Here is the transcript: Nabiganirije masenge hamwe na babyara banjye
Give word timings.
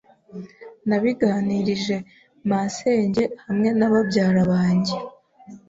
Nabiganirije 0.87 1.95
masenge 2.49 3.23
hamwe 3.45 3.69
na 3.77 3.87
babyara 3.91 4.41
banjye 4.51 4.95